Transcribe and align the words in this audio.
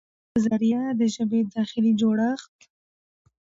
چې 0.03 0.07
د 0.07 0.09
هغه 0.17 0.29
په 0.33 0.39
ذريعه 0.45 0.83
د 0.99 1.01
ژبې 1.15 1.39
داخلي 1.55 1.91
جوړښت 2.01 2.57